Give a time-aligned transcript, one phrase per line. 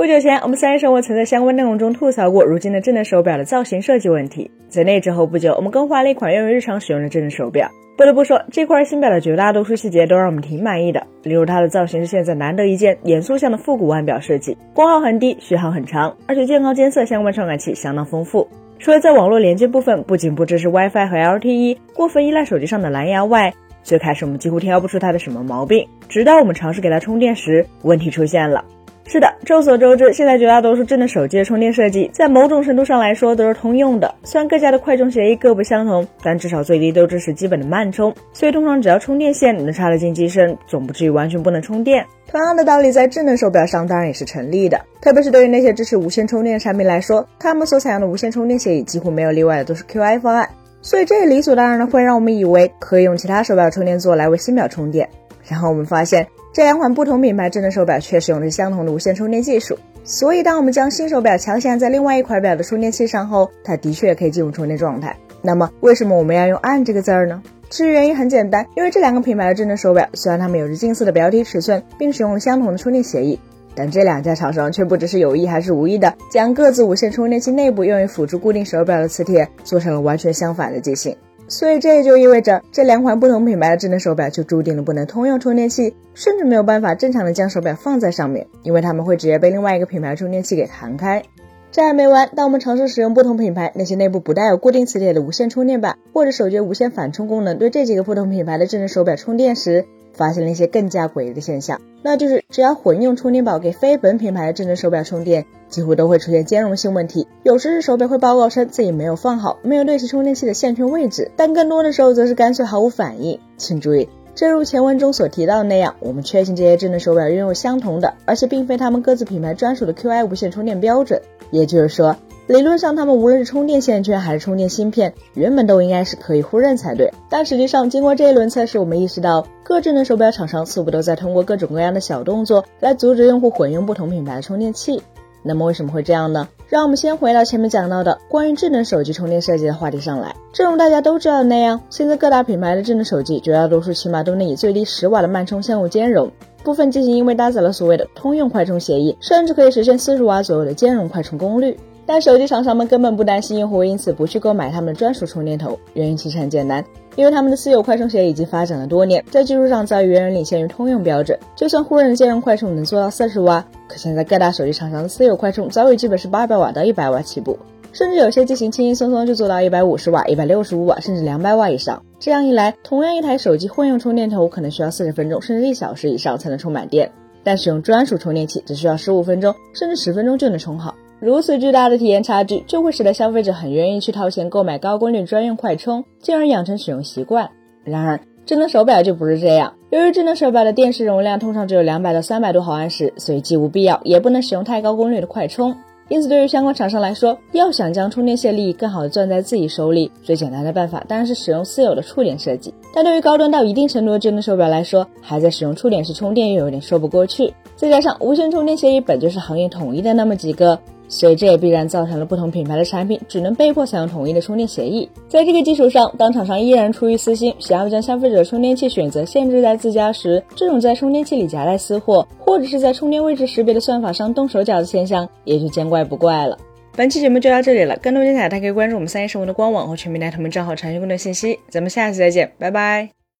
[0.00, 4.50] 不久前，我们三一生活曾在相关内容中吐槽过如今的智能手表的造型设计问题。
[4.66, 7.68] 在那之后不久，我们更换了一款用于日常使用的智能手表。
[7.98, 11.06] 不得不说，这块新表的绝大多数细节都让我们挺满意的。
[11.22, 18.48] 例如，它的造型是现在难得一见严肃向的复古腕表设计，功耗很低，续航很长，而且健康监测相关传感器相当丰富。
[18.78, 28.64] 除了在网络连接部分不仅不支持 WiFi 和 LTE，过分依赖手机上的蓝牙外，最开始我们几乎挑不出它的什么毛病，直到我们尝试给它充电时，问题出现了。
[29.12, 34.14] 是的，众所周知，现在绝大多数智能手机的充电设计，在某种程度上来说都是通用的。
[34.22, 38.14] 虽然各家的快充协议各不相同，但至少最低都支持基本的慢充。
[38.32, 42.06] 所以通常只要充电线能插得进机身，总不至于完全不能充电。
[42.28, 50.48] 同样的道理在智能手表上当然也是成立的，特别是对于那些支持无线充电的产品来说，他们所采用的无线充电协议几乎没有例外的都是 Qi 方案。
[50.82, 55.08] 所以这也理所当然的会让我们以为可以用其他手表充电座来为新表充电。
[55.50, 56.26] 然后我们发现。
[56.52, 65.16] 这两款不同品牌智能手表却使用的是相同的无线充电技术，所以当我们将新手表强行按在另外一块表的充电器上后，它的确可以进入充电状态。
[65.42, 67.40] 那么为什么我们要用“按”这个字儿呢？
[67.68, 73.38] 其实原因很简单，因为这两个品牌的智能手表虽然它们有着近似的表体尺寸，并使用了相同的充电协议，
[73.76, 81.16] 但这两家厂商却不知是有意还是无意的，将各自无线充电器内部用于辅助固定手表的磁铁做成了完全相反的机型。
[81.50, 91.24] 所以这也就意味着，这两款不同品牌的智能手表就注定了不能通用充电器，甚至没有办法正常的将手表放在上面，因为它们会直接被另外一个品牌充电器给弹开。
[91.72, 107.26] 这还没完，当我们尝试使用不同品牌那些内部不带有固定磁铁的无线充电板，或者手机无线反充功能对这几个不同品牌的智能手表充电时，发现了一些更加诡异的现象，那就是只要混用充电宝给非本品牌的智能手表充电，几乎都会出现兼容性问题。
[107.42, 113.38] 有时是手表会报告称自己没有放好，没有对齐充电器的线圈位置，但更多的时候则是干脆毫无反应。
[113.56, 121.20] 请注意，正如前文中所提到的那样，我们确信这些智能手表拥有相同的，而且并非他们各自品牌专属的 Qi 无线充电标准。
[121.50, 122.16] 也就是说。
[122.50, 127.12] 理论上，它们无论是充电线圈还是充电芯片，原本都应该是可以互认才对。
[127.28, 135.00] 但实际上，经过这一轮测试，我们意识到各智能手表厂商似乎都在通过各种各样的小动作来阻止用户混用不同品牌的充电器。
[135.44, 136.48] 那么为什么会这样呢？
[136.68, 140.34] 让我们先回到前面讲到的关于智能手机充电设计的话题上来。
[140.52, 146.32] 正如大家都知道的那样，现在各大品牌的智能手机绝大多数起码都能以最低十瓦的慢充相互兼容，
[146.64, 151.78] 部分机型因为搭载了所谓的通用快充协议，甚至可以实现四十瓦左右的兼容快充功率。
[152.12, 156.84] 但手机厂商们根本不担心用户因此不去购买他们的专属充电头，原因其实很简单，
[157.14, 161.38] 因为他们的私有快充协议已经发展了多年，在技术上早已远远领先于通用标准。
[161.54, 167.56] 就算互认的兼容快充能做到四十瓦，可现在各大手机厂商的私有快充早已基本是八百瓦到一百瓦起步，
[167.92, 172.02] 甚至有些机型轻轻松松就做到一百五十瓦、一百六十五瓦，甚至两百瓦以上。
[172.18, 177.08] 这样一来，同样一台手机混用充电头可能需要四十分钟甚至一小时以上才能充满电，
[177.44, 180.92] 但使用专属充电器只需要十五分钟甚至十分钟就能充好。
[181.20, 187.50] 如此巨大的体验差距，就会使得消费者很愿意去掏钱购买高功率专用快充，进而养成使用习惯。
[187.84, 189.74] 然而，智能手表就不是这样。
[189.90, 195.76] 由于智能手表的电池容量通常只有两百到三百多毫安时，所以既无必要，也不能使用太高功率的快充。
[196.08, 202.72] 因此，对于相关厂商来说，要想将充电线利益更好的攥在自己手里，最简单的办法当然是使用私有的触点设计。
[202.94, 207.52] 但对于高端到一定程度的智能手表来说，还在使用触点式充电又有点说不过去。
[207.76, 210.78] 再加上无线充电协议本就是行业统一的那么几个。
[211.10, 215.06] 所以这也必然造成了不同品牌的产品只能被迫采用统一的充电协议。
[215.28, 226.56] 在这个基础上，当厂商依然出于私心，想要将消费者充电器选择限制在自家时，这种在充电器里夹带私货，或者是在充电位置识别的算法上动手脚的现象，也就见怪不怪了。
[226.96, 231.58] 本期节目就到这里了，更多精彩大家可以关注我们三一生活的官网和全民大同盟账号查询更多信息。
[231.68, 233.19] 咱们下期再见，拜拜。